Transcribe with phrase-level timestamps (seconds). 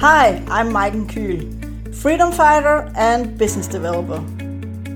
[0.00, 4.24] Hi, I'm Maiken Kühl, freedom fighter and business developer.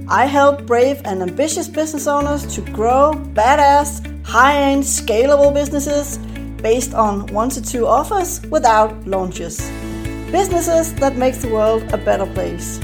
[0.09, 6.19] I help brave and ambitious business owners to grow badass, high-end, scalable businesses
[6.63, 9.59] based on one to two offers without launches.
[10.31, 12.79] Businesses that make the world a better place.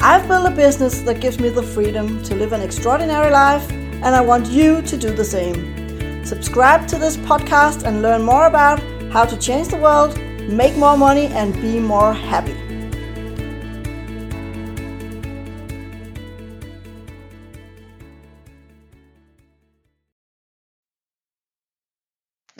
[0.00, 4.16] I've built a business that gives me the freedom to live an extraordinary life, and
[4.16, 6.24] I want you to do the same.
[6.24, 8.80] Subscribe to this podcast and learn more about
[9.12, 10.18] how to change the world,
[10.48, 12.68] make more money, and be more happy.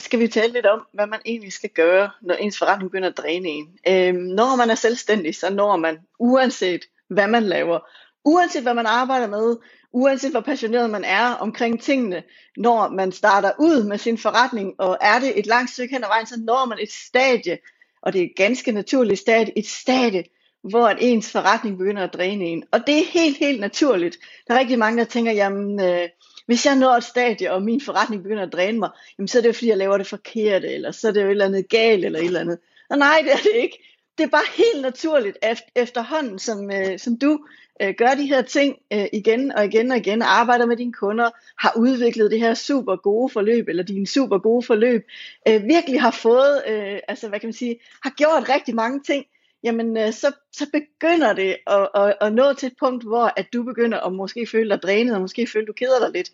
[0.09, 3.17] skal vi tale lidt om, hvad man egentlig skal gøre, når ens forretning begynder at
[3.17, 3.79] dræne en.
[3.89, 7.79] Øhm, når man er selvstændig, så når man, uanset hvad man laver,
[8.25, 9.57] uanset hvad man arbejder med,
[9.93, 12.23] uanset hvor passioneret man er omkring tingene,
[12.57, 16.09] når man starter ud med sin forretning, og er det et langt stykke hen ad
[16.09, 17.59] vejen, så når man et stadie,
[18.03, 20.25] og det er et ganske naturligt stadie, et stadie,
[20.63, 22.65] hvor ens forretning begynder at dræne en.
[22.73, 24.19] Og det er helt, helt naturligt.
[24.49, 26.09] Der er rigtig mange, der tænker, jamen, øh,
[26.47, 29.43] hvis jeg når et stadie, og min forretning begynder at dræne mig, jamen, så er
[29.43, 31.69] det jo fordi, jeg laver det forkert, eller så er det jo et eller andet
[31.69, 32.59] galt, eller et eller andet.
[32.91, 33.85] Og nej, det er det ikke.
[34.19, 37.39] Det er bare helt naturligt, at efterhånden, som, øh, som du
[37.83, 41.31] øh, gør de her ting øh, igen og igen og igen, arbejder med dine kunder,
[41.59, 45.07] har udviklet det her super gode forløb, eller dine super gode forløb,
[45.49, 49.25] øh, virkelig har fået, øh, altså hvad kan man sige, har gjort rigtig mange ting,
[49.63, 53.53] jamen øh, så, så begynder det at, at, at nå til et punkt, hvor at
[53.53, 56.31] du begynder at måske føle dig drænet, og måske føle, du keder dig lidt.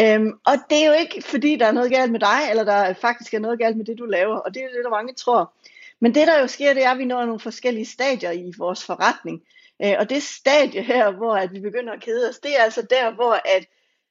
[0.00, 2.92] Øhm, og det er jo ikke fordi, der er noget galt med dig, eller der
[2.92, 5.52] faktisk er noget galt med det, du laver, og det er det, der mange tror.
[6.00, 8.84] Men det, der jo sker, det er, at vi når nogle forskellige stadier i vores
[8.84, 9.42] forretning.
[9.84, 12.82] Øh, og det stadie her, hvor at vi begynder at kede os, det er altså
[12.90, 13.66] der, hvor at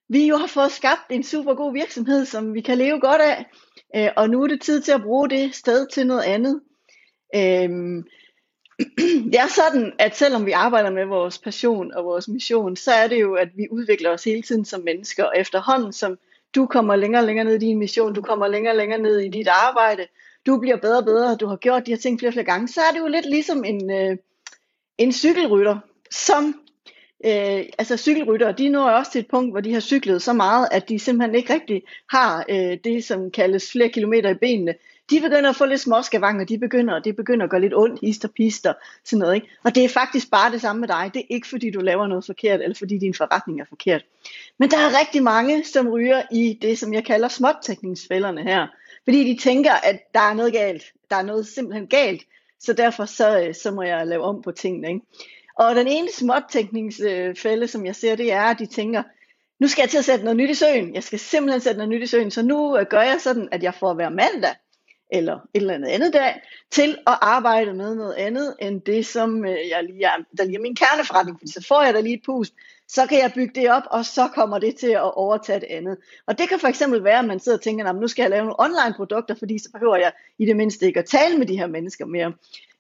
[0.10, 3.46] vi jo har fået skabt en super god virksomhed, som vi kan leve godt af.
[3.96, 6.62] Øh, og nu er det tid til at bruge det sted til noget andet.
[7.36, 7.70] Øh,
[9.32, 13.08] det er sådan, at selvom vi arbejder med vores passion og vores mission, så er
[13.08, 16.18] det jo, at vi udvikler os hele tiden som mennesker, og efterhånden som
[16.56, 19.20] du kommer længere og længere ned i din mission, du kommer længere og længere ned
[19.20, 20.08] i dit arbejde,
[20.46, 22.68] du bliver bedre og bedre, du har gjort de her ting flere og flere gange,
[22.68, 24.18] så er det jo lidt ligesom en, øh,
[25.00, 25.78] en cykelrytter,
[26.12, 26.46] som
[27.26, 30.68] øh, altså cykelrytter, de når også til et punkt, hvor de har cyklet så meget,
[30.72, 34.74] at de simpelthen ikke rigtig har øh, det, som kaldes flere kilometer i benene
[35.10, 38.28] de begynder at få lidt småskavanger, de begynder, det begynder at gøre lidt ondt, hister,
[38.28, 38.74] pister,
[39.06, 39.48] sådan noget, ikke?
[39.64, 41.12] Og det er faktisk bare det samme med dig.
[41.14, 44.06] Det er ikke fordi du laver noget forkert, eller fordi din forretning er forkert.
[44.58, 48.68] Men der er rigtig mange, som ryger i det, som jeg kalder småtækningsfælderne her.
[49.04, 50.84] Fordi de tænker, at der er noget galt.
[51.10, 52.22] Der er noget simpelthen galt.
[52.60, 54.88] Så derfor så, øh, så må jeg lave om på tingene.
[54.88, 55.02] Ikke?
[55.56, 59.04] Og den ene småtækningsfælde, som jeg ser, det er, at de tænker,
[59.60, 60.94] nu skal jeg til at sætte noget nyt i søen.
[60.94, 62.32] Jeg skal simpelthen sætte noget nyt i søen.
[62.32, 64.56] Så nu øh, gør jeg sådan, at jeg får hver mandag,
[65.12, 69.46] eller et eller andet andet dag, til at arbejde med noget andet, end det, som
[69.46, 72.16] øh, jeg lige er, der lige er min kerneforretning, fordi så får jeg da lige
[72.16, 72.54] et pust,
[72.90, 75.98] så kan jeg bygge det op, og så kommer det til at overtage det andet.
[76.28, 78.46] Og det kan for eksempel være, at man sidder og tænker, nu skal jeg lave
[78.46, 81.58] nogle online produkter, fordi så behøver jeg i det mindste ikke at tale med de
[81.58, 82.34] her mennesker mere.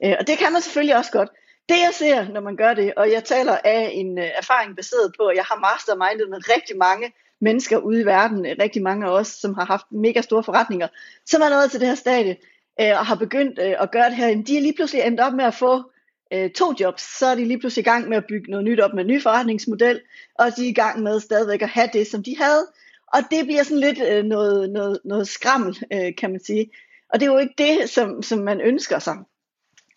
[0.03, 1.29] Øh, og det kan man selvfølgelig også godt.
[1.69, 5.13] Det jeg ser, når man gør det, og jeg taler af en øh, erfaring baseret
[5.19, 9.05] på, at jeg har mastermindet med rigtig mange mennesker ude i verden, øh, rigtig mange
[9.05, 10.87] af os, som har haft mega store forretninger,
[11.25, 12.37] som er nået til det her stadie,
[12.79, 15.53] og har begyndt at gøre det her, de er lige pludselig endt op med at
[15.53, 15.91] få
[16.33, 18.79] øh, to jobs, så er de lige pludselig i gang med at bygge noget nyt
[18.79, 20.01] op med en ny forretningsmodel,
[20.39, 22.67] og de er i gang med stadigvæk at have det, som de havde,
[23.13, 26.71] og det bliver sådan lidt øh, noget, noget, noget skrammel, øh, kan man sige.
[27.13, 29.17] Og det er jo ikke det, som, som man ønsker sig.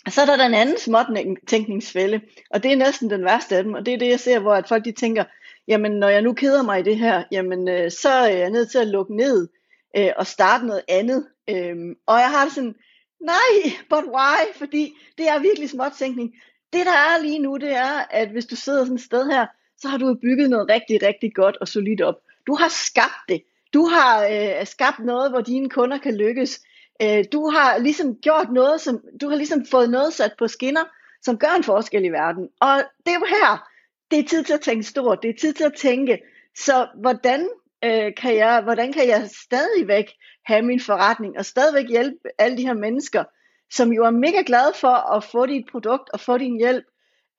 [0.09, 2.20] Så er der den anden småtænkningsfælde,
[2.50, 4.54] og det er næsten den værste af dem, og det er det, jeg ser, hvor
[4.54, 5.25] at folk de tænker,
[5.69, 8.70] jamen når jeg nu keder mig i det her, jamen øh, så er jeg nødt
[8.70, 9.49] til at lukke ned
[9.97, 11.26] øh, og starte noget andet.
[11.50, 11.76] Øh,
[12.06, 12.75] og jeg har det sådan,
[13.22, 14.54] nej, but why?
[14.54, 16.34] Fordi det er virkelig småtænkning.
[16.72, 19.46] Det der er lige nu, det er, at hvis du sidder sådan et sted her,
[19.78, 22.14] så har du bygget noget rigtig, rigtig godt og solidt op.
[22.46, 23.42] Du har skabt det.
[23.74, 26.60] Du har øh, skabt noget, hvor dine kunder kan lykkes.
[27.02, 30.84] Øh, du har ligesom gjort noget, som du har ligesom fået noget sat på skinner,
[31.22, 32.48] som gør en forskel i verden.
[32.60, 33.68] Og det er jo her,
[34.10, 36.18] det er tid til at tænke stort, det er tid til at tænke,
[36.56, 37.48] så hvordan,
[37.84, 40.12] øh, kan, jeg, hvordan kan jeg stadigvæk
[40.44, 43.24] have min forretning, og stadigvæk hjælpe alle de her mennesker,
[43.70, 46.84] som jo er mega glade for at få dit produkt og få din hjælp,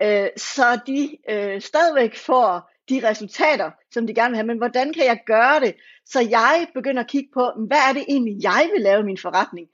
[0.01, 4.47] øh, så de øh, stadigvæk får de resultater, som de gerne vil have.
[4.47, 8.05] Men hvordan kan jeg gøre det, så jeg begynder at kigge på, hvad er det
[8.09, 9.67] egentlig, jeg vil lave i min forretning?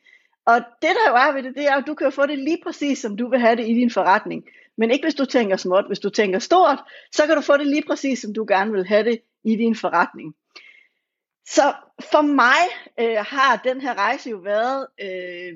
[0.45, 2.61] Og det der jo er ved det, det er, at du kan få det lige
[2.63, 4.43] præcis, som du vil have det i din forretning.
[4.77, 5.87] Men ikke hvis du tænker småt.
[5.87, 6.79] Hvis du tænker stort,
[7.11, 9.75] så kan du få det lige præcis, som du gerne vil have det i din
[9.75, 10.35] forretning.
[11.56, 11.74] Så
[12.12, 12.62] for mig
[13.00, 15.54] øh, har den her rejse jo været, øh,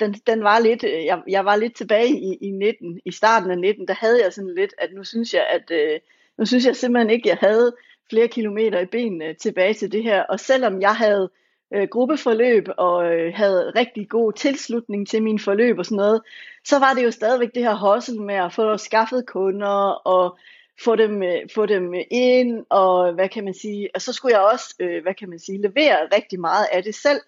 [0.00, 3.50] den, den var lidt, øh, jeg, jeg var lidt tilbage i, i 19, i starten
[3.50, 6.00] af 19, der havde jeg sådan lidt, at nu synes jeg, at øh,
[6.38, 7.76] nu synes jeg simpelthen ikke, jeg havde
[8.10, 11.30] flere kilometer i benene tilbage til det her, og selvom jeg havde
[11.74, 16.22] øh, gruppeforløb og øh, havde rigtig god tilslutning til min forløb og sådan noget,
[16.64, 20.38] så var det jo stadigvæk det her hustle med at få skaffet kunder og
[20.84, 24.44] få dem, øh, få dem ind, og hvad kan man sige, og så skulle jeg
[24.52, 27.20] også, øh, hvad kan man sige, levere rigtig meget af det selv.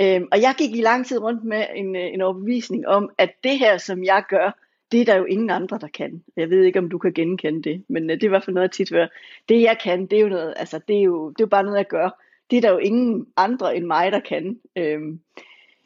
[0.00, 3.30] Øhm, og jeg gik i lang tid rundt med en, øh, en overbevisning om, at
[3.44, 4.58] det her, som jeg gør,
[4.92, 6.24] det er der jo ingen andre, der kan.
[6.36, 8.68] Jeg ved ikke, om du kan genkende det, men det er i hvert fald noget,
[8.68, 9.08] jeg tit hører.
[9.48, 11.62] Det jeg kan, det er jo noget, altså det er jo, det er jo bare
[11.62, 12.22] noget, jeg gør.
[12.50, 14.60] Det er der jo ingen andre end mig, der kan.
[14.76, 15.20] Øhm,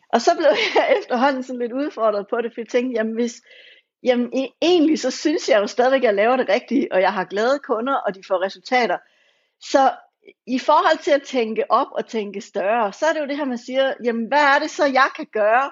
[0.09, 3.43] og så blev jeg efterhånden sådan lidt udfordret på det, for jeg tænkte, jamen hvis,
[4.05, 7.12] Jamen e- egentlig så synes jeg jo stadigvæk, at jeg laver det rigtige, og jeg
[7.12, 8.99] har glade kunder, og de får resultater.
[9.61, 9.93] Så
[10.47, 13.45] i forhold til at tænke op og tænke større, så er det jo det her,
[13.45, 15.71] man siger, jamen hvad er det så, jeg kan gøre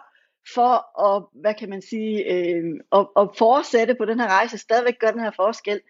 [0.55, 4.99] for at, hvad kan man sige, øh, at, at fortsætte på den her rejse, stadigvæk
[4.99, 5.81] gøre den her forskel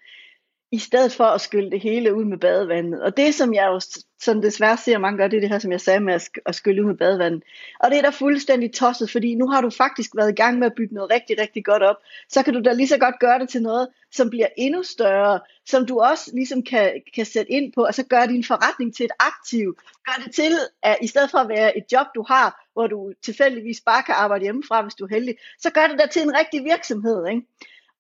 [0.73, 3.03] i stedet for at skylle det hele ud med badevandet.
[3.03, 3.81] Og det, som jeg jo
[4.21, 6.55] sådan desværre ser mange gør, det er det her, som jeg sagde med at, at
[6.55, 7.43] skylle ud med badevandet.
[7.81, 10.67] Og det er da fuldstændig tosset, fordi nu har du faktisk været i gang med
[10.67, 11.97] at bygge noget rigtig, rigtig godt op.
[12.29, 15.41] Så kan du da lige så godt gøre det til noget, som bliver endnu større,
[15.67, 19.05] som du også ligesom kan, kan sætte ind på, og så gøre din forretning til
[19.05, 19.77] et aktiv.
[20.07, 20.53] Gør det til,
[20.83, 24.15] at i stedet for at være et job, du har, hvor du tilfældigvis bare kan
[24.19, 27.27] arbejde hjemmefra, hvis du er heldig, så gør det da til en rigtig virksomhed.
[27.29, 27.43] Ikke?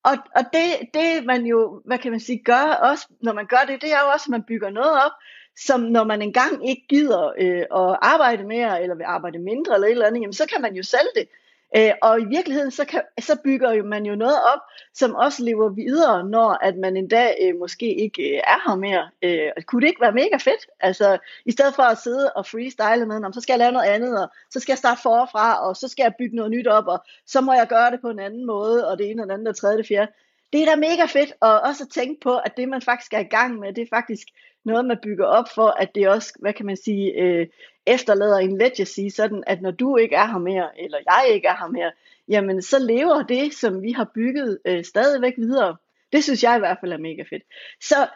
[0.04, 3.64] Og, og det, det man jo, hvad kan man sige, gør også, når man gør
[3.68, 5.12] det, det er jo også, at man bygger noget op,
[5.56, 9.86] som når man engang ikke gider øh, at arbejde mere, eller vil arbejde mindre, eller
[9.86, 11.28] et eller andet, jamen, så kan man jo sælge det.
[11.76, 14.60] Øh, og i virkeligheden, så, kan, så bygger man jo noget op,
[14.94, 18.76] som også lever videre, når at man en dag øh, måske ikke øh, er her
[18.76, 19.10] mere.
[19.22, 20.66] Øh, kunne det ikke være mega fedt?
[20.80, 24.22] Altså, i stedet for at sidde og freestyle med, så skal jeg lave noget andet,
[24.22, 26.98] og så skal jeg starte forfra, og så skal jeg bygge noget nyt op, og
[27.26, 29.48] så må jeg gøre det på en anden måde, og det ene og det andet
[29.48, 30.12] og tredje og det fjerde.
[30.52, 33.18] Det er da mega fedt, og også at tænke på, at det man faktisk er
[33.18, 34.26] i gang med, det er faktisk
[34.64, 37.46] noget, man bygger op for, at det også, hvad kan man sige, øh,
[37.86, 41.56] efterlader en legacy, sådan at når du ikke er her mere, eller jeg ikke er
[41.56, 41.92] her mere,
[42.28, 45.76] jamen så lever det, som vi har bygget, øh, stadigvæk videre.
[46.12, 47.42] Det synes jeg i hvert fald er mega fedt.
[47.80, 48.08] Så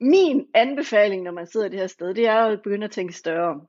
[0.00, 3.60] min anbefaling, når man sidder det her sted, det er at begynde at tænke større.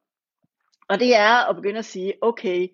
[0.89, 2.67] Og det er at begynde at sige, okay,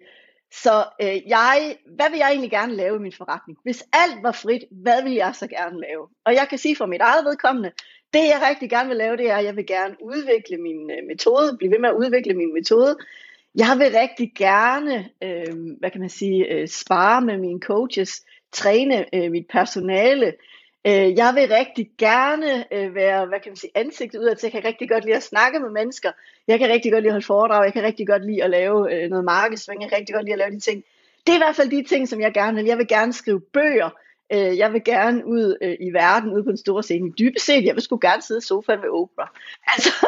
[0.54, 3.60] så øh, jeg, hvad vil jeg egentlig gerne lave i min forretning?
[3.64, 6.08] Hvis alt var frit, hvad vil jeg så gerne lave?
[6.26, 7.72] Og jeg kan sige for mit eget vedkommende,
[8.14, 11.08] det jeg rigtig gerne vil lave, det er, at jeg vil gerne udvikle min øh,
[11.08, 12.98] metode, blive ved med at udvikle min metode.
[13.56, 19.16] Jeg vil rigtig gerne, øh, hvad kan man sige, øh, spare med mine coaches, træne
[19.16, 20.34] øh, mit personale.
[20.88, 24.48] Øh, jeg vil rigtig gerne øh, være, hvad kan man sige, ansigtet udad til.
[24.48, 26.12] Jeg kan rigtig godt lide at snakke med mennesker.
[26.48, 27.64] Jeg kan rigtig godt lide at holde foredrag.
[27.66, 29.82] Jeg kan rigtig godt lide at lave øh, noget markedsføring.
[29.82, 30.84] Jeg kan rigtig godt lide at lave de ting.
[31.26, 32.66] Det er i hvert fald de ting, som jeg gerne vil.
[32.66, 33.90] Jeg vil gerne skrive bøger.
[34.34, 37.12] Øh, jeg vil gerne ud øh, i verden, ud på den store scene.
[37.20, 39.28] Dybest set, jeg vil sgu gerne sidde i sofaen med Oprah.
[39.74, 40.08] Altså,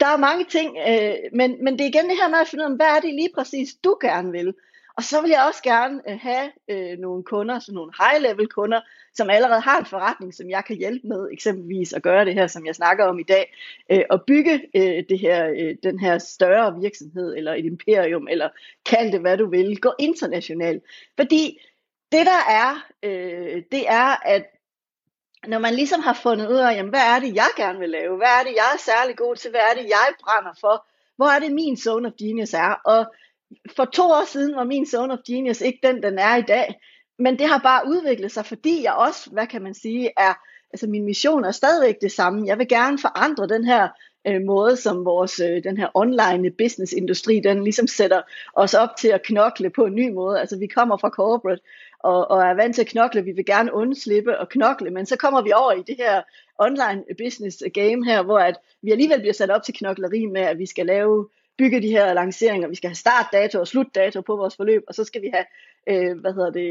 [0.00, 2.64] der er mange ting, øh, men, men det er igen det her med at finde
[2.64, 4.54] ud af, hvad er det lige præcis, du gerne vil.
[4.96, 8.80] Og så vil jeg også gerne øh, have øh, nogle kunder, så nogle high-level kunder,
[9.14, 12.46] som allerede har en forretning, som jeg kan hjælpe med, eksempelvis at gøre det her,
[12.46, 13.54] som jeg snakker om i dag,
[13.90, 18.48] øh, og bygge øh, det her, øh, den her større virksomhed, eller et imperium, eller
[18.86, 20.82] kald det hvad du vil, gå internationalt.
[21.16, 21.60] Fordi
[22.12, 24.46] det der er, øh, det er, at
[25.46, 28.16] når man ligesom har fundet ud af, jamen, hvad er det, jeg gerne vil lave?
[28.16, 29.50] Hvad er det, jeg er særlig god til?
[29.50, 30.86] Hvad er det, jeg brænder for?
[31.16, 32.80] Hvor er det, min zone of genius er?
[32.84, 33.06] Og
[33.76, 36.74] for to år siden var min zone of genius ikke den, den er i dag.
[37.18, 40.34] Men det har bare udviklet sig, fordi jeg også, hvad kan man sige, er,
[40.72, 42.46] altså min mission er stadigvæk det samme.
[42.46, 43.88] Jeg vil gerne forandre den her
[44.26, 48.22] øh, måde, som vores, øh, den her online business industri, den ligesom sætter
[48.54, 50.40] os op til at knokle på en ny måde.
[50.40, 51.62] Altså vi kommer fra corporate,
[52.06, 55.16] og, og er vant til at knokle, vi vil gerne undslippe og knokle, men så
[55.16, 56.22] kommer vi over i det her
[56.58, 60.58] online business game her, hvor at vi alligevel bliver sat op til knokleri med, at
[60.58, 64.56] vi skal lave bygge de her lanceringer, vi skal have startdato og slutdato på vores
[64.56, 65.46] forløb, og så skal vi have,
[65.86, 66.70] øh, hvad hedder det,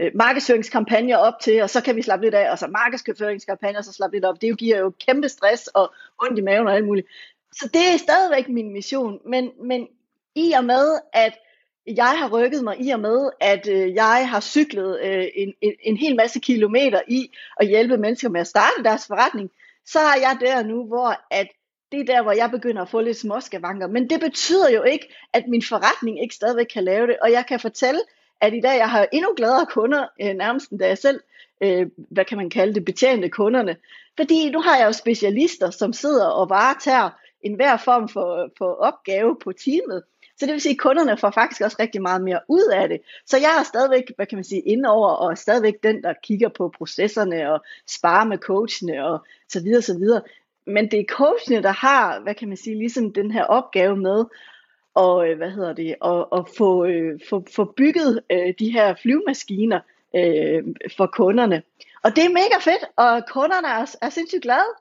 [0.00, 3.84] øh, markedsføringskampagner op til, og så kan vi slappe lidt af, og så markedsføringskampagner, og
[3.84, 4.40] så slappe lidt op.
[4.40, 5.92] Det giver jo kæmpe stress og
[6.22, 7.06] ondt i maven og alt muligt.
[7.52, 9.88] Så det er stadigvæk min mission, men, men
[10.34, 11.38] i og med, at
[11.86, 15.72] jeg har rykket mig i og med, at øh, jeg har cyklet øh, en, en,
[15.80, 19.50] en hel masse kilometer i at hjælpe mennesker med at starte deres forretning,
[19.86, 21.48] så er jeg der nu, hvor at
[21.92, 23.86] det er der, hvor jeg begynder at få lidt småskavanker.
[23.86, 27.16] Men det betyder jo ikke, at min forretning ikke stadigvæk kan lave det.
[27.22, 28.00] Og jeg kan fortælle,
[28.40, 31.20] at i dag jeg har endnu gladere kunder, øh, nærmest end da jeg selv,
[31.62, 33.76] øh, hvad kan man kalde det, betjente kunderne.
[34.16, 37.10] Fordi nu har jeg jo specialister, som sidder og varetager
[37.42, 40.02] enhver form for, for opgave på teamet.
[40.42, 43.00] Så det vil sige, at kunderne får faktisk også rigtig meget mere ud af det.
[43.26, 46.68] Så jeg er stadigvæk, hvad kan man sige, indover, og stadigvæk den, der kigger på
[46.78, 50.22] processerne og sparer med coachene og så videre, så videre.
[50.66, 54.24] Men det er coachene, der har, hvad kan man sige, ligesom den her opgave med
[54.94, 58.94] og øh, hvad hedder det, og, og få, øh, få, få bygget øh, de her
[59.02, 59.80] flyvemaskiner
[60.16, 60.62] øh,
[60.96, 61.62] for kunderne.
[62.02, 64.72] Og det er mega fedt, og kunderne er, er sindssygt glade,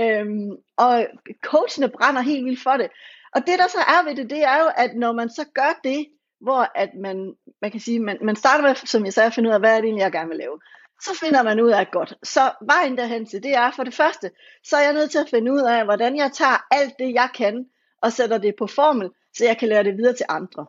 [0.00, 1.06] øhm, og
[1.42, 2.88] coachene brænder helt vildt for det.
[3.34, 5.80] Og det der så er ved det, det er jo, at når man så gør
[5.84, 6.06] det,
[6.40, 9.48] hvor at man, man kan sige, man, man starter med, som jeg sagde, at finde
[9.48, 10.60] ud af, hvad er det egentlig, jeg gerne vil lave.
[11.02, 12.14] Så finder man ud af godt.
[12.22, 14.30] Så vejen derhen til, det er for det første,
[14.64, 17.28] så er jeg nødt til at finde ud af, hvordan jeg tager alt det, jeg
[17.34, 17.66] kan,
[18.02, 20.66] og sætter det på formel, så jeg kan lære det videre til andre.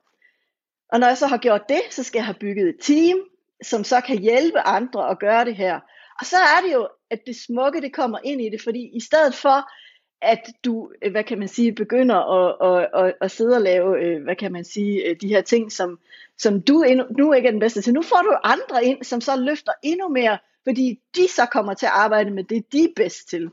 [0.92, 3.20] Og når jeg så har gjort det, så skal jeg have bygget et team,
[3.64, 5.80] som så kan hjælpe andre at gøre det her.
[6.20, 9.00] Og så er det jo, at det smukke, det kommer ind i det, fordi i
[9.00, 9.72] stedet for,
[10.22, 14.04] at du, øh, hvad kan man sige, begynder at, at, at, at sidde og lave,
[14.04, 16.00] øh, hvad kan man sige, øh, de her ting, som,
[16.38, 17.94] som du endnu, nu ikke er den bedste til.
[17.94, 21.86] Nu får du andre ind, som så løfter endnu mere, fordi de så kommer til
[21.86, 23.50] at arbejde med det, de er bedst til.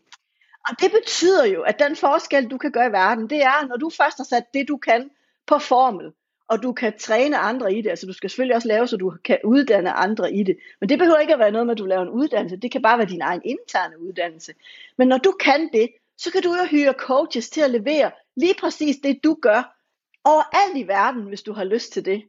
[0.69, 3.77] Og det betyder jo, at den forskel, du kan gøre i verden, det er, når
[3.77, 5.11] du først har sat det, du kan
[5.47, 6.13] på formel,
[6.49, 7.91] og du kan træne andre i det.
[7.91, 10.57] Altså du skal selvfølgelig også lave, så du kan uddanne andre i det.
[10.81, 12.57] Men det behøver ikke at være noget med, at du laver en uddannelse.
[12.57, 14.55] Det kan bare være din egen interne uddannelse.
[14.99, 18.55] Men når du kan det, så kan du jo hyre coaches til at levere lige
[18.61, 19.77] præcis det, du gør
[20.25, 22.23] overalt i verden, hvis du har lyst til det.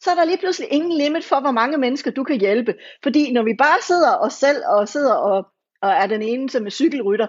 [0.00, 2.74] Så er der lige pludselig ingen limit for, hvor mange mennesker du kan hjælpe.
[3.02, 5.46] Fordi når vi bare sidder os selv og sidder og,
[5.82, 7.26] og er den eneste med cykelrytter,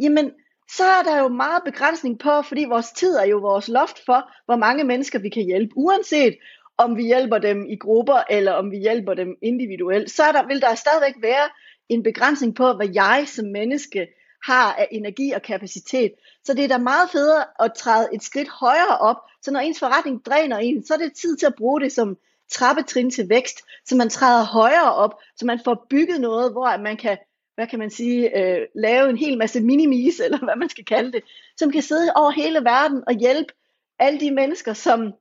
[0.00, 0.32] jamen
[0.70, 4.30] så er der jo meget begrænsning på, fordi vores tid er jo vores loft for,
[4.44, 6.36] hvor mange mennesker vi kan hjælpe, uanset
[6.78, 10.46] om vi hjælper dem i grupper, eller om vi hjælper dem individuelt, så er der,
[10.46, 11.48] vil der stadigvæk være
[11.88, 14.06] en begrænsning på, hvad jeg som menneske
[14.44, 16.12] har af energi og kapacitet.
[16.44, 19.78] Så det er da meget federe at træde et skridt højere op, så når ens
[19.78, 22.16] forretning dræner en, så er det tid til at bruge det som
[22.50, 26.96] trappetrin til vækst, så man træder højere op, så man får bygget noget, hvor man
[26.96, 27.18] kan
[27.58, 31.12] hvad kan man sige, øh, lave en hel masse minimis, eller hvad man skal kalde
[31.12, 31.22] det,
[31.56, 33.52] som kan sidde over hele verden og hjælpe
[33.98, 35.12] alle de mennesker, som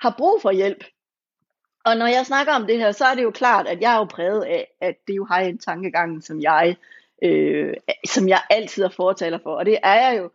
[0.00, 0.84] har brug for hjælp.
[1.84, 3.98] Og når jeg snakker om det her, så er det jo klart, at jeg er
[3.98, 6.76] jo præget af, at det jo har en tankegang, som jeg,
[7.24, 7.74] øh,
[8.06, 9.50] som jeg altid har fortaler for.
[9.50, 10.30] Og det er jeg jo,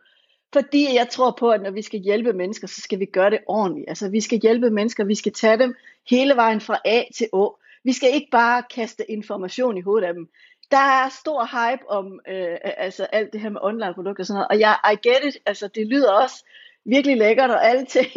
[0.52, 3.38] fordi jeg tror på, at når vi skal hjælpe mennesker, så skal vi gøre det
[3.46, 3.88] ordentligt.
[3.88, 5.74] Altså vi skal hjælpe mennesker, vi skal tage dem
[6.10, 7.58] hele vejen fra A til Å.
[7.84, 10.30] Vi skal ikke bare kaste information i hovedet af dem
[10.70, 14.34] der er stor hype om øh, altså alt det her med online produkter og sådan
[14.36, 16.44] noget, og jeg, I get it, altså det lyder også
[16.84, 18.10] virkelig lækkert og alle ting,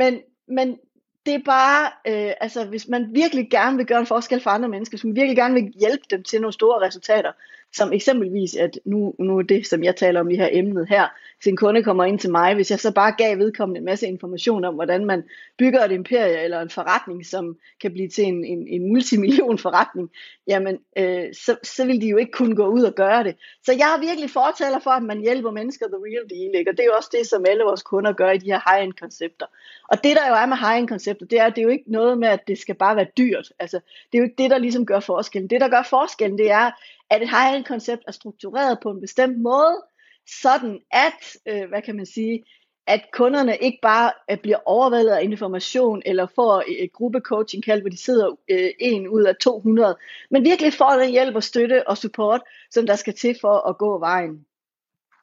[0.00, 0.78] men, men
[1.26, 4.68] det er bare, øh, altså hvis man virkelig gerne vil gøre en forskel for andre
[4.68, 7.32] mennesker, hvis man virkelig gerne vil hjælpe dem til nogle store resultater,
[7.72, 11.08] som eksempelvis, at nu, nu er det, som jeg taler om i her emnet her,
[11.36, 14.06] hvis en kunde kommer ind til mig, hvis jeg så bare gav vedkommende en masse
[14.06, 15.22] information om, hvordan man
[15.58, 20.10] bygger et imperie eller en forretning, som kan blive til en, en, en multimillion forretning,
[20.46, 23.36] jamen, øh, så, så vil de jo ikke kunne gå ud og gøre det.
[23.62, 26.70] Så jeg er virkelig fortaler for, at man hjælper mennesker the real deal, ikke?
[26.70, 28.92] og det er jo også det, som alle vores kunder gør i de her high-end
[28.92, 29.46] koncepter.
[29.88, 31.92] Og det der jo er med high-end koncepter, det er, at det er jo ikke
[31.92, 33.52] noget med, at det skal bare være dyrt.
[33.58, 33.80] Altså,
[34.12, 35.50] det er jo ikke det, der ligesom gør forskellen.
[35.50, 36.70] Det, der gør forskellen, det er,
[37.10, 39.82] at et high-end koncept er struktureret på en bestemt måde,
[40.42, 42.44] sådan at, øh, hvad kan man sige,
[42.86, 47.90] at kunderne ikke bare øh, bliver overvældet af information, eller får et gruppecoaching kald, hvor
[47.90, 49.96] de sidder øh, en ud af 200,
[50.30, 52.40] men virkelig får den hjælp og støtte og support,
[52.70, 54.46] som der skal til for at gå vejen.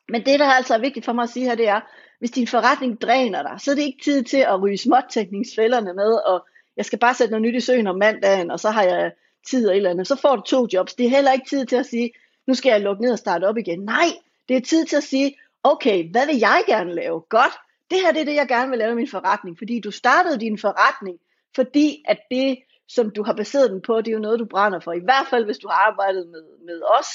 [0.09, 1.81] Men det, der altså er vigtigt for mig at sige her, det er,
[2.19, 6.13] hvis din forretning dræner dig, så er det ikke tid til at ryge småtækningsfælderne med,
[6.13, 9.11] og jeg skal bare sætte noget nyt i søen om mandagen, og så har jeg
[9.47, 10.95] tid eller, eller andet, så får du to jobs.
[10.95, 12.11] Det er heller ikke tid til at sige,
[12.47, 13.79] nu skal jeg lukke ned og starte op igen.
[13.79, 14.07] Nej,
[14.49, 17.21] det er tid til at sige, okay, hvad vil jeg gerne lave?
[17.29, 17.53] Godt,
[17.91, 20.39] det her det er det, jeg gerne vil lave i min forretning, fordi du startede
[20.39, 21.17] din forretning,
[21.55, 24.79] fordi at det, som du har baseret den på, det er jo noget, du brænder
[24.79, 24.93] for.
[24.93, 27.07] I hvert fald, hvis du har arbejdet med, med os,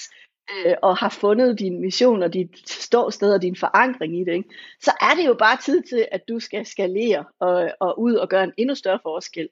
[0.50, 4.48] øh, og har fundet din mission og dit ståsted og din forankring i det, ikke?
[4.80, 8.28] så er det jo bare tid til, at du skal skalere og, og ud og
[8.28, 9.48] gøre en endnu større forskel.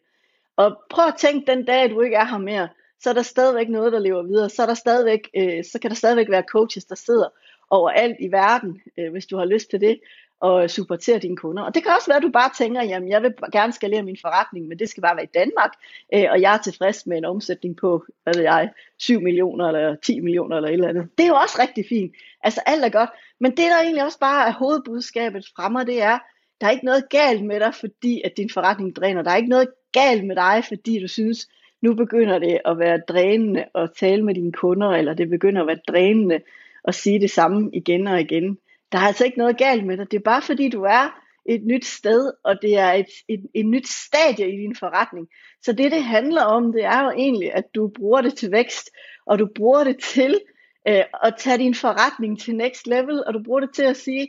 [0.60, 2.68] Og prøv at tænke den dag, du ikke er her mere,
[3.00, 4.48] så er der stadigvæk noget, der lever videre.
[4.48, 7.28] Så, er der stadigvæk, øh, så kan der stadigvæk være coaches, der sidder
[7.70, 10.00] overalt i verden, øh, hvis du har lyst til det,
[10.40, 11.62] og supporterer dine kunder.
[11.62, 14.16] Og det kan også være, at du bare tænker, jamen jeg vil gerne skalere min
[14.20, 15.72] forretning, men det skal bare være i Danmark,
[16.14, 19.96] øh, og jeg er tilfreds med en omsætning på, hvad ved jeg, 7 millioner eller
[19.96, 21.08] 10 millioner eller et eller andet.
[21.18, 22.14] Det er jo også rigtig fint.
[22.42, 23.10] Altså alt er godt.
[23.40, 26.18] Men det der egentlig også bare er hovedbudskabet fra mig, det er,
[26.60, 29.22] der er ikke noget galt med dig, fordi at din forretning dræner.
[29.22, 31.48] Der er ikke noget galt med dig, fordi du synes,
[31.82, 35.66] nu begynder det at være drænende at tale med dine kunder, eller det begynder at
[35.66, 36.40] være drænende
[36.84, 38.58] at sige det samme igen og igen.
[38.92, 40.10] der er altså ikke noget galt med dig.
[40.10, 43.66] Det er bare fordi, du er et nyt sted, og det er et, et, et
[43.66, 45.28] nyt stadie i din forretning.
[45.62, 48.90] Så det, det handler om, det er jo egentlig, at du bruger det til vækst,
[49.26, 50.40] og du bruger det til
[50.88, 54.28] øh, at tage din forretning til next level, og du bruger det til at sige,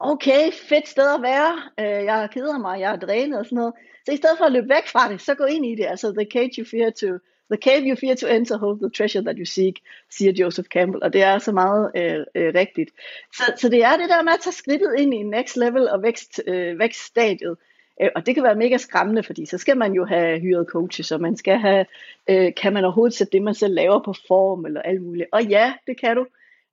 [0.00, 3.74] okay, fedt sted at være, øh, jeg keder mig, jeg er drænet og sådan noget.
[4.06, 5.86] Så i stedet for at løbe væk fra det, så gå ind i det.
[5.86, 7.06] Altså, the cage you fear to,
[7.50, 11.02] the cave you fear to enter holds the treasure that you seek, siger Joseph Campbell,
[11.02, 12.90] og det er så meget øh, øh, rigtigt.
[13.34, 16.02] Så, så det er det der med at tage skridtet ind i next level og
[16.02, 17.56] vækst, øh, vækststadiet,
[18.02, 21.12] øh, og det kan være mega skræmmende, fordi så skal man jo have hyret coaches,
[21.12, 21.86] og man skal have,
[22.30, 25.28] øh, kan man overhovedet sætte det, man selv laver på form, eller alt muligt.
[25.32, 26.26] Og ja, det kan du.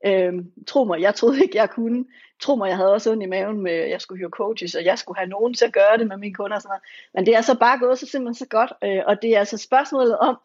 [0.05, 0.33] Øh,
[0.67, 2.05] tro mig, jeg troede ikke, jeg kunne.
[2.39, 4.85] Tro mig, jeg havde også ondt i maven med, at jeg skulle hyre coaches, og
[4.85, 6.83] jeg skulle have nogen til at gøre det med mine kunder og sådan noget.
[7.13, 9.57] Men det er så bare gået så simpelthen så godt, øh, og det er altså
[9.57, 10.37] spørgsmålet om,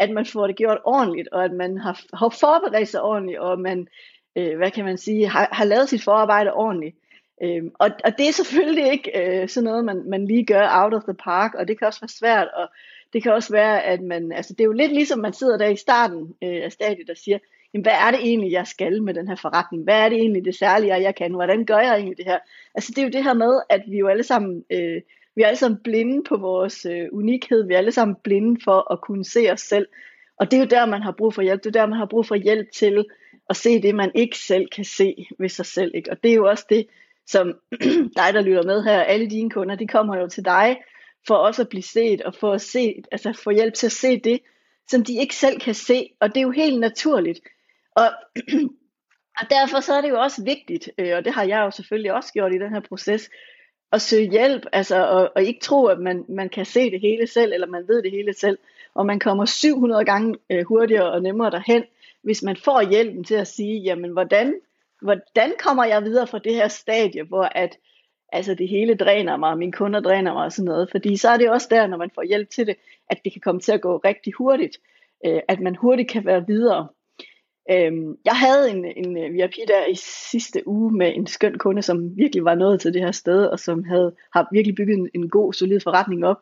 [0.00, 3.60] at man får det gjort ordentligt, og at man har, har forberedt sig ordentligt, og
[3.60, 3.88] man,
[4.36, 6.96] øh, hvad kan man sige, har, har lavet sit forarbejde ordentligt.
[7.42, 10.94] Øh, og, og det er selvfølgelig ikke øh, sådan noget, man, man lige gør out
[10.94, 12.68] of the park, og det kan også være svært, og
[13.12, 15.66] det kan også være, at man, altså det er jo lidt ligesom man sidder der
[15.66, 17.38] i starten øh, af stadiet og siger,
[17.76, 19.84] jamen, hvad er det egentlig, jeg skal med den her forretning?
[19.84, 21.32] Hvad er det egentlig det særlige, jeg kan?
[21.32, 22.38] Hvordan gør jeg egentlig det her?
[22.74, 25.00] Altså det er jo det her med, at vi jo alle sammen, øh,
[25.36, 27.66] vi er alle sammen blinde på vores øh, unikhed.
[27.66, 29.86] Vi er alle sammen blinde for at kunne se os selv.
[30.40, 31.64] Og det er jo der, man har brug for hjælp.
[31.64, 33.04] Det er der, man har brug for hjælp til
[33.50, 35.90] at se det, man ikke selv kan se ved sig selv.
[35.94, 36.10] Ikke?
[36.10, 36.86] Og det er jo også det,
[37.26, 37.54] som
[38.18, 40.76] dig, der lytter med her, alle dine kunder, de kommer jo til dig
[41.26, 44.20] for også at blive set og for at se, altså få hjælp til at se
[44.20, 44.40] det,
[44.88, 46.10] som de ikke selv kan se.
[46.20, 47.40] Og det er jo helt naturligt.
[47.96, 48.08] Og,
[49.40, 52.12] og derfor så er det jo også vigtigt, øh, og det har jeg jo selvfølgelig
[52.12, 53.30] også gjort i den her proces,
[53.92, 57.26] at søge hjælp, altså og, og ikke tro, at man, man kan se det hele
[57.26, 58.58] selv, eller man ved det hele selv,
[58.94, 61.84] og man kommer 700 gange øh, hurtigere og nemmere derhen,
[62.22, 64.54] hvis man får hjælpen til at sige, jamen hvordan,
[65.02, 67.78] hvordan kommer jeg videre fra det her stadie, hvor at
[68.32, 71.28] altså det hele dræner mig, og mine kunder dræner mig og sådan noget, fordi så
[71.28, 72.76] er det også der, når man får hjælp til det,
[73.10, 74.78] at det kan komme til at gå rigtig hurtigt,
[75.26, 76.88] øh, at man hurtigt kan være videre.
[77.70, 79.94] Øhm, jeg havde en, en øh, VIP der i
[80.30, 83.58] sidste uge med en skøn kunde, som virkelig var nået til det her sted, og
[83.58, 86.40] som havde har virkelig bygget en, en god, solid forretning op.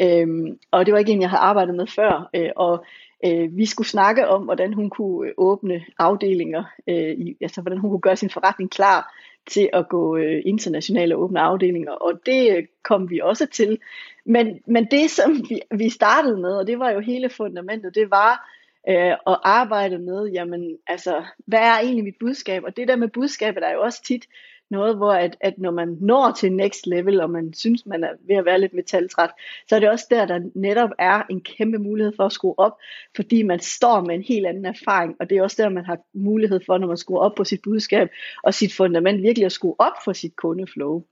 [0.00, 2.30] Øhm, og det var ikke en, jeg havde arbejdet med før.
[2.34, 2.84] Øh, og
[3.26, 7.78] øh, vi skulle snakke om, hvordan hun kunne øh, åbne afdelinger, øh, i, altså hvordan
[7.78, 9.14] hun kunne gøre sin forretning klar
[9.46, 13.78] til at gå øh, internationale åbne afdelinger, og det øh, kom vi også til.
[14.24, 18.10] Men, men det, som vi, vi startede med, og det var jo hele fundamentet, det
[18.10, 18.50] var,
[18.88, 22.62] øh, og arbejde med, jamen, altså, hvad er egentlig mit budskab?
[22.64, 24.26] Og det der med budskabet er jo også tit
[24.70, 28.10] noget, hvor at, at når man når til next level, og man synes, man er
[28.28, 29.30] ved at være lidt metaltræt,
[29.68, 32.72] så er det også der, der netop er en kæmpe mulighed for at skrue op,
[33.16, 35.98] fordi man står med en helt anden erfaring, og det er også der, man har
[36.14, 38.08] mulighed for, når man skruer op på sit budskab
[38.42, 41.02] og sit fundament, virkelig at skrue op for sit kundeflow.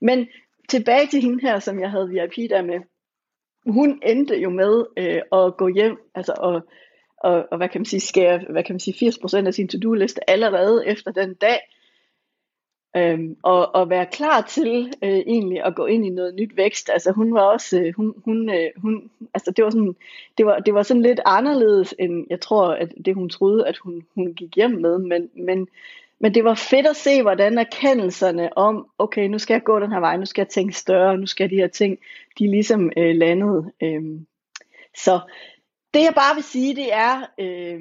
[0.00, 0.28] Men
[0.68, 2.80] tilbage til hende her, som jeg havde VIP der med,
[3.66, 6.62] hun endte jo med øh, at gå hjem, altså at
[7.20, 10.30] og, og hvad kan man sige, skære hvad kan man sige, 80% af sin to-do-liste
[10.30, 11.58] allerede efter den dag,
[12.96, 16.90] øhm, og, og være klar til øh, egentlig at gå ind i noget nyt vækst.
[16.92, 19.96] Altså hun var også, øh, hun, hun, øh, hun, altså det var sådan,
[20.38, 23.76] det var, det var sådan lidt anderledes end jeg tror, at det hun troede, at
[23.76, 25.68] hun, hun gik hjem med, men, men,
[26.20, 29.92] men det var fedt at se, hvordan erkendelserne om, okay, nu skal jeg gå den
[29.92, 31.98] her vej, nu skal jeg tænke større, nu skal de her ting,
[32.38, 33.72] de ligesom øh, landede.
[33.82, 34.02] Øh,
[34.96, 35.20] så
[35.94, 37.80] det jeg bare vil sige, det er, øh,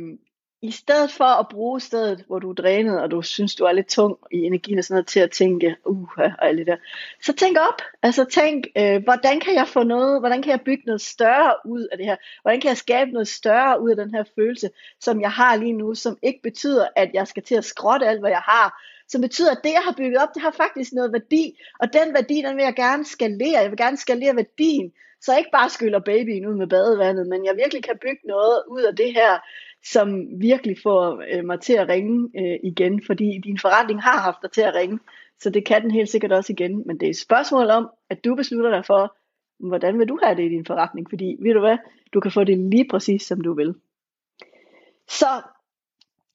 [0.62, 3.72] i stedet for at bruge stedet, hvor du er drænet, og du synes, du er
[3.72, 6.76] lidt tung i energien og sådan noget, til at tænke, uh, og alt det der,
[7.22, 7.82] så tænk op.
[8.04, 11.88] Altså tænk, øh, hvordan kan jeg få noget, hvordan kan jeg bygge noget større ud
[11.92, 12.16] af det her?
[12.42, 15.74] Hvordan kan jeg skabe noget større ud af den her følelse, som jeg har lige
[15.74, 19.22] nu, som ikke betyder, at jeg skal til at skrotte alt, hvad jeg har, som
[19.22, 22.42] betyder, at det, jeg har bygget op, det har faktisk noget værdi, og den værdi,
[22.42, 23.62] den vil jeg gerne skalere.
[23.62, 27.46] Jeg vil gerne skalere værdien, så jeg ikke bare skyller babyen ud med badevandet, men
[27.46, 29.40] jeg virkelig kan bygge noget ud af det her,
[29.86, 30.08] som
[30.42, 34.52] virkelig får øh, mig til at ringe øh, igen, fordi din forretning har haft dig
[34.52, 35.00] til at ringe,
[35.40, 38.26] så det kan den helt sikkert også igen, men det er et spørgsmål om, at
[38.26, 39.18] du beslutter dig for,
[39.60, 41.78] hvordan vil du have det i din forretning, fordi ved du hvad,
[42.14, 43.76] du kan få det lige præcis som du vil.
[45.08, 45.42] Så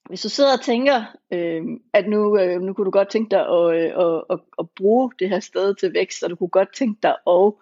[0.09, 3.41] hvis du sidder og tænker, øh, at nu, øh, nu kunne du godt tænke dig
[3.41, 6.75] at, øh, at, at, at bruge det her sted til vækst, og du kunne godt
[6.75, 7.53] tænke dig at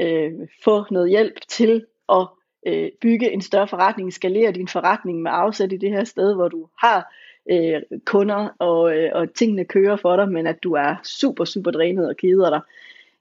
[0.00, 0.32] øh,
[0.64, 2.26] få noget hjælp til at
[2.66, 6.48] øh, bygge en større forretning, skalere din forretning med afsæt i det her sted, hvor
[6.48, 7.14] du har
[7.50, 11.70] øh, kunder, og, øh, og tingene kører for dig, men at du er super, super
[11.70, 12.60] drænet og keder dig,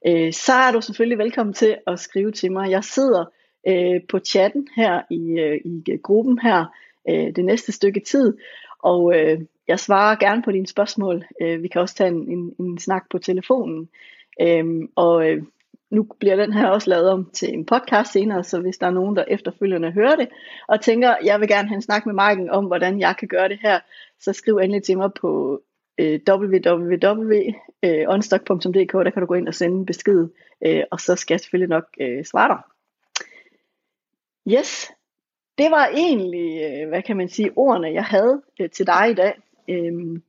[0.07, 2.71] øh, så er du selvfølgelig velkommen til at skrive til mig.
[2.71, 3.25] Jeg sidder
[3.67, 6.65] øh, på chatten her i, øh, i gruppen her
[7.09, 8.37] øh, det næste stykke tid,
[8.79, 11.25] Og øh, jeg svarer gerne på dine spørgsmål.
[11.41, 13.89] Øh, vi kan også tage en, en, en snak på telefonen.
[14.41, 15.43] Øhm, og øh,
[15.89, 18.91] nu bliver den her også lavet om til en podcast senere, så hvis der er
[18.91, 20.29] nogen, der efterfølgende hører det,
[20.67, 23.49] og tænker, jeg vil gerne have en snak med Marken om, hvordan jeg kan gøre
[23.49, 23.79] det her,
[24.19, 25.61] så skriv endelig til mig på
[25.97, 30.27] øh, www.onstock.dk, øh, der kan du gå ind og sende en besked,
[30.65, 32.61] øh, og så skal jeg selvfølgelig nok øh, svare dig.
[34.57, 34.91] Yes,
[35.57, 39.13] det var egentlig, øh, hvad kan man sige, ordene, jeg havde øh, til dig i
[39.13, 39.33] dag.
[39.67, 40.19] Øh,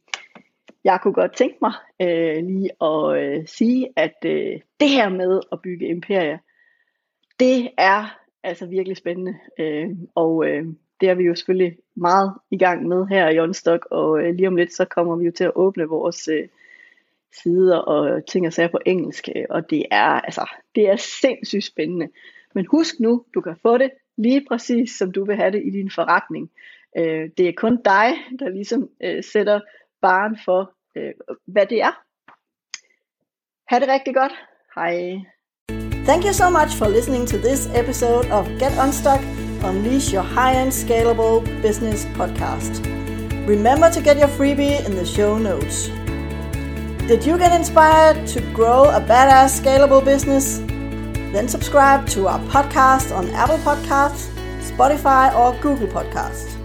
[0.85, 5.41] jeg kunne godt tænke mig øh, lige at øh, sige, at øh, det her med
[5.53, 6.38] at bygge imperier,
[7.41, 9.38] det er altså virkelig spændende.
[9.59, 10.67] Øh, og øh,
[11.01, 14.49] det er vi jo selvfølgelig meget i gang med her i Onstock, og øh, lige
[14.49, 16.49] om lidt, så kommer vi jo til at åbne vores øh,
[17.43, 22.09] sider og ting og sager på engelsk, og det er, altså, det er sindssygt spændende.
[22.55, 25.71] Men husk nu, du kan få det lige præcis, som du vil have det i
[25.71, 26.51] din forretning.
[26.99, 29.61] Øh, det er kun dig, der ligesom øh, sætter
[30.03, 31.13] baren for, øh,
[31.47, 31.95] hvad det er.
[33.69, 34.33] Ha' det rigtig godt.
[34.75, 34.95] Hej.
[36.09, 39.21] Thank you so much for listening to this episode of Get Unstuck,
[39.69, 42.73] Unleash Your High-End Scalable Business podcast.
[43.49, 45.89] Remember to get your freebie in the show notes.
[47.09, 50.59] Did you get inspired to grow a badass scalable business?
[51.33, 54.29] Then subscribe to our podcast on Apple Podcasts,
[54.61, 56.58] Spotify, or Google Podcasts.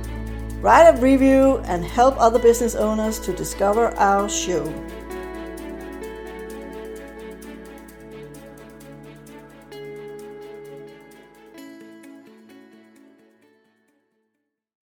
[0.63, 4.63] Write a review and help other business owners to discover our show.